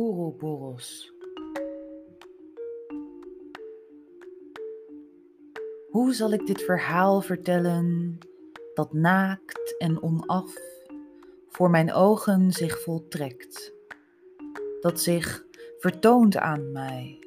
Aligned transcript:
Ouroboros. 0.00 1.12
Hoe 5.90 6.14
zal 6.14 6.32
ik 6.32 6.46
dit 6.46 6.62
verhaal 6.62 7.20
vertellen 7.20 8.18
dat 8.74 8.92
naakt 8.92 9.74
en 9.78 10.02
onaf 10.02 10.54
voor 11.48 11.70
mijn 11.70 11.92
ogen 11.92 12.52
zich 12.52 12.82
voltrekt, 12.82 13.74
dat 14.80 15.00
zich 15.00 15.44
vertoont 15.78 16.36
aan 16.36 16.72
mij, 16.72 17.18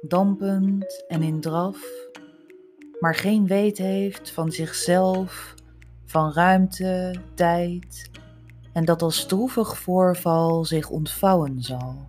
dampend 0.00 1.04
en 1.08 1.22
in 1.22 1.40
draf, 1.40 2.08
maar 3.00 3.14
geen 3.14 3.46
weet 3.46 3.78
heeft 3.78 4.30
van 4.30 4.52
zichzelf, 4.52 5.54
van 6.04 6.32
ruimte, 6.32 7.14
tijd 7.34 8.10
en 8.76 8.84
dat 8.84 9.02
als 9.02 9.26
droevig 9.26 9.78
voorval 9.78 10.64
zich 10.64 10.88
ontvouwen 10.88 11.62
zal. 11.62 12.08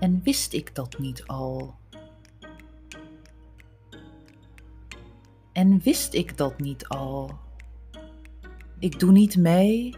En 0.00 0.20
wist 0.24 0.52
ik 0.52 0.74
dat 0.74 0.98
niet 0.98 1.26
al? 1.26 1.74
En 5.52 5.80
wist 5.80 6.14
ik 6.14 6.36
dat 6.36 6.58
niet 6.58 6.88
al? 6.88 7.30
Ik 8.78 8.98
doe 8.98 9.12
niet 9.12 9.36
mee, 9.36 9.94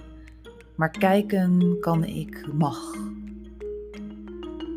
maar 0.77 0.91
kijken 0.91 1.77
kan 1.81 2.05
ik 2.05 2.53
mag. 2.53 2.95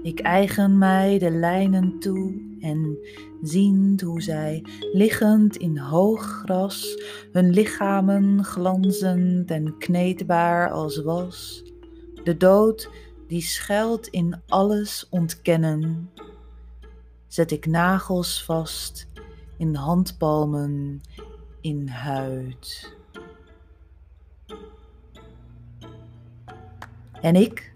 Ik 0.04 0.20
eigen 0.20 0.78
mij 0.78 1.20
de 1.20 1.32
lijnen 1.32 2.00
toe 2.00 2.49
en 2.62 2.98
ziend 3.42 4.02
hoe 4.02 4.22
zij, 4.22 4.64
liggend 4.94 5.56
in 5.56 5.78
hoog 5.78 6.42
gras, 6.46 7.02
hun 7.32 7.50
lichamen 7.50 8.44
glanzend 8.44 9.52
en 9.52 9.78
kneedbaar 9.78 10.72
als 10.72 11.02
was, 11.02 11.64
de 12.24 12.38
dood 12.38 12.90
die 13.28 13.42
schuilt 13.42 14.08
in 14.08 14.42
alles 14.48 15.08
ontkennen, 15.10 16.10
zet 17.28 17.52
ik 17.52 17.66
nagels 17.66 18.44
vast 18.44 19.08
in 19.58 19.76
handpalmen, 19.76 21.02
in 21.62 21.88
huid. 21.88 22.94
En 27.22 27.36
ik, 27.36 27.69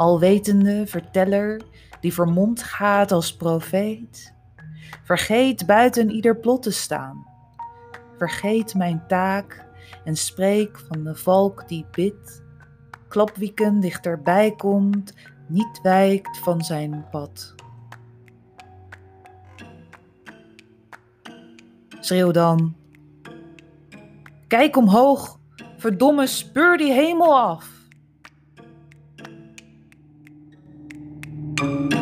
alwetende 0.00 0.86
verteller, 0.86 1.60
die 2.00 2.12
vermomd 2.12 2.62
gaat 2.62 3.12
als 3.12 3.36
profeet, 3.36 4.34
vergeet 5.04 5.66
buiten 5.66 6.10
ieder 6.10 6.36
plot 6.36 6.62
te 6.62 6.70
staan. 6.70 7.26
Vergeet 8.16 8.74
mijn 8.74 9.02
taak 9.08 9.66
en 10.04 10.16
spreek 10.16 10.78
van 10.78 11.04
de 11.04 11.14
valk 11.14 11.68
die 11.68 11.86
bidt, 11.90 12.42
klapwieken 13.08 13.80
dichterbij 13.80 14.54
komt, 14.56 15.14
niet 15.46 15.80
wijkt 15.82 16.38
van 16.38 16.60
zijn 16.60 17.06
pad. 17.10 17.54
Schreeuw 22.00 22.30
dan. 22.30 22.74
Kijk 24.46 24.76
omhoog, 24.76 25.38
verdomme, 25.76 26.26
speur 26.26 26.76
die 26.76 26.92
hemel 26.92 27.38
af. 27.38 27.79
Thank 31.60 31.94
you. 31.94 31.99